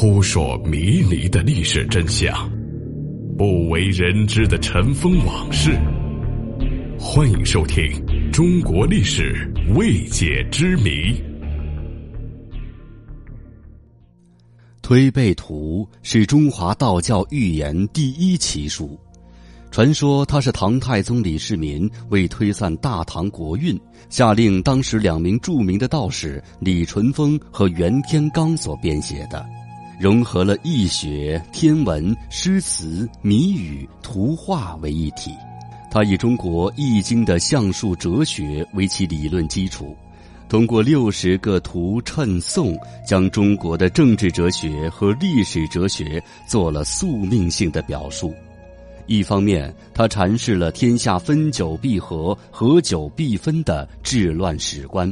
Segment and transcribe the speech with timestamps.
[0.00, 2.48] 扑朔迷离的历史真相，
[3.36, 5.72] 不为人知的尘封往事。
[6.96, 7.82] 欢迎收听
[8.30, 10.90] 《中国历史未解之谜》。
[14.80, 18.96] 《推背图》是中华道教预言第一奇书。
[19.72, 23.76] 传说他是唐太宗李世民为推算大唐国运，
[24.08, 29.44] 下令当时两名著名的道士李淳风和袁天罡所编写的，
[29.98, 35.32] 融合了易学、天文、诗词、谜语、图画为一体。
[35.90, 39.96] 他以中国易经的象数哲学为其理论基础，
[40.48, 48.32] 通过六十个图谶颂，将中国的政治哲学和历史哲学做了宿命性的表述。
[49.06, 55.10] 一方面，他阐释了天下分久必合、合久必分的治乱史观；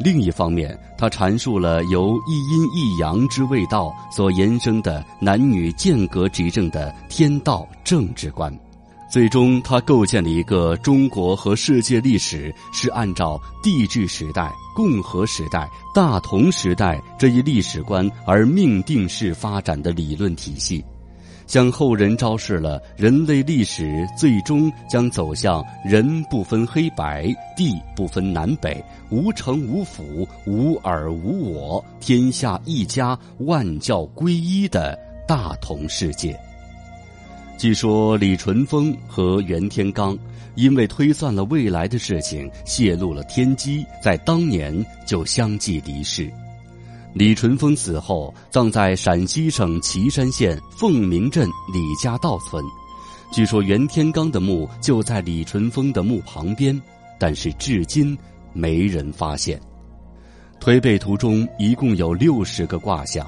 [0.00, 8.56] 另一方面，他阐述了由一阴一阳之谓道所延伸的男女间隔执政的天道政治观。
[9.10, 20.84] 最终，他构建了一个中国和世界历史是按照帝制时代、共和时代、大同时代这一历史观而命定式发展的理论体系。
[21.48, 34.96] 向后人昭示了人类历史最终将走向人不分黑白、地不分南北、无城无府、无尔无我、天下一家、万教归一的
[35.26, 36.38] 大同世界。
[37.56, 40.16] 据说李淳风和袁天罡
[40.54, 46.30] 因为推算了未来的事情，泄露了天机，在当年就相继离世。
[47.14, 52.62] 李淳风死后，葬在陕西省岐山县凤鸣镇李家道村。
[53.32, 56.80] 据说袁天罡的墓就在李淳风的墓旁边，
[57.18, 58.16] 但是至今
[58.52, 59.60] 没人发现。
[60.60, 63.26] 推背图中一共有六十个卦象，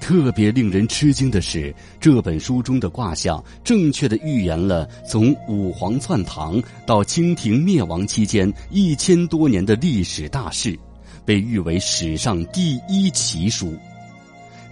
[0.00, 10.78] 特别令人吃惊的是，这本书中的卦象正确的预言了从武皇篡唐到清廷灭亡期间一千多年的历史大事。
[11.24, 13.76] 被誉为史上第一奇书，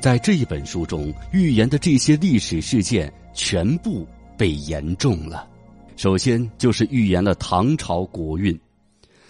[0.01, 4.07] 在这一本书中预言的这些历史事件全部
[4.37, 5.49] 被言中了。
[5.97, 8.59] 首先就是预言了唐朝国运，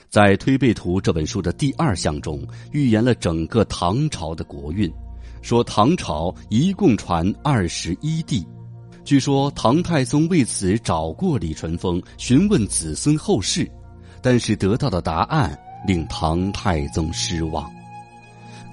[0.08, 2.40] 在《推背图》这本书的第二项中
[2.72, 4.90] 预言了整个唐朝的国运，
[5.42, 8.46] 说唐朝一共传二十一帝。
[9.04, 13.68] 据说唐太宗为此找过李淳风询问子孙后事，
[14.22, 15.58] 但是得到的答案。
[15.86, 17.70] 令唐太宗失望。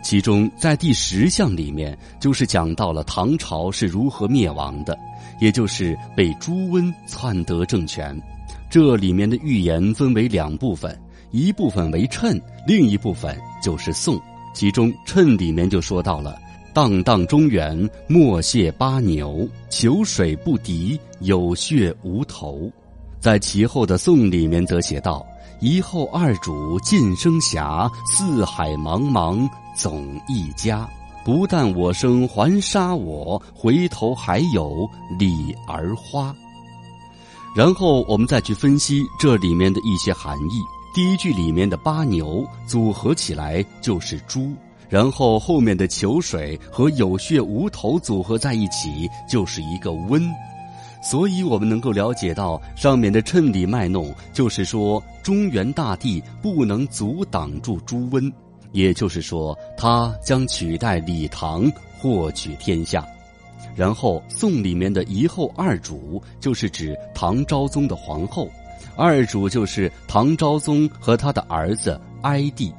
[0.02, 4.98] 其中，在第十项里面，就是讲到了唐朝是如何灭亡的，
[5.40, 8.18] 也就是被朱温篡得政权。
[8.70, 10.98] 这里面的预言分为两部分，
[11.32, 14.22] 一部分为谶，另一部分就是颂。
[14.54, 16.40] 其中，谶里面就说到了
[16.74, 22.72] “荡荡中原，莫谢八牛，求水不敌，有血无头”。
[23.20, 25.26] 在其后的颂里面则写道。
[25.60, 30.88] 一后二主尽生涯，四海茫茫总一家。
[31.26, 36.32] 不但我生还杀我，回头还有李儿花。
[37.56, 40.62] 然后我们再去分析这里面的一些含义。
[40.94, 44.54] 第一句里面的八牛组合起来就是猪，
[44.88, 50.22] 然后后面的求水和有血无头组合在一起就是一个温。
[51.02, 58.32] 所以，我们能够了解到上面的衬里卖弄，就是说中原大地不能阻挡住朱温，
[58.72, 63.06] 也就是说他将取代李唐获取天下。
[63.76, 68.50] 然后，宋里面的一后二主，就是指唐昭宗的皇后，
[68.96, 72.74] 二主就是唐昭宗和他的儿子哀帝，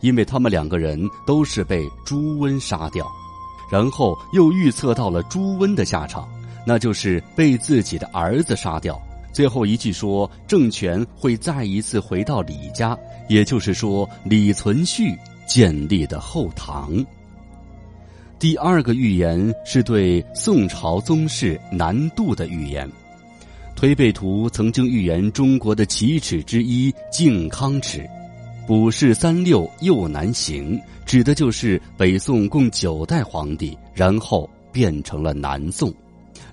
[0.00, 3.10] 因为他们两个人都是被朱温杀掉，
[3.70, 6.28] 然后又预测到了朱温的下场。
[6.64, 9.00] 那就是被自己的儿子杀掉。
[9.32, 17.04] 最后一句说政权会再一次回到李家，也就是说李存勖建立的后唐。
[18.38, 22.90] 第二个预言是对宋朝宗室南渡的预言。
[23.74, 28.08] 推背图曾经预言中国的奇耻之一靖康耻，
[28.66, 35.92] 卜世三六又南行，指的就是北宋共九代皇帝，然后变成了南宋。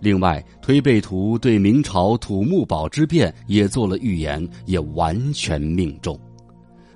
[0.02, 6.18] 另外，推背图对明朝土木堡之变也做了预言，也完全命中。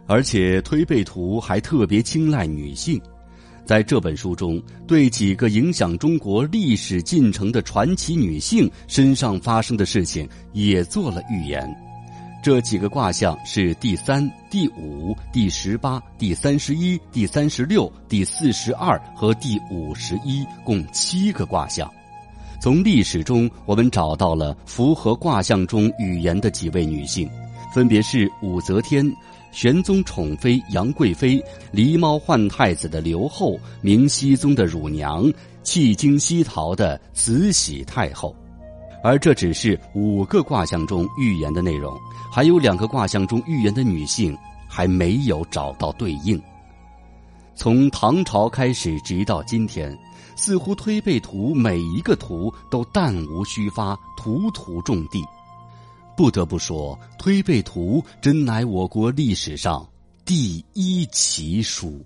[0.06, 3.02] 而且，推背图还特别青睐女性，
[3.66, 11.74] 在这本书中，对几个影响中国历史进程的传奇女性身上发生的事情也做了预言。
[12.44, 21.90] 这几个卦象是第三、第五、第十八、第三十一、第三十六、第四十二和第五十一，共七个卦象。
[22.64, 27.30] 从历史中，我们找到了符合卦象中语言的几位女性，
[27.76, 29.06] 分别是武则天、
[29.52, 31.44] 玄宗宠妃杨贵妃、
[31.74, 35.30] 狸猫换太子的刘后、明熹宗的乳娘、
[35.62, 38.34] 弃京西逃的慈禧太后。
[39.04, 41.94] 而这只是五个卦象中预言的内容，
[42.32, 44.34] 还有两个卦象中预言的女性
[44.70, 46.42] 还没有找到对应。
[47.56, 49.96] 从唐朝开始，直到今天，
[50.46, 55.24] 似乎推背图每一个图都弹无虚发，图图中地。
[56.18, 59.88] 不得不说，推背图真乃我国历史上
[60.26, 62.06] 第一奇书。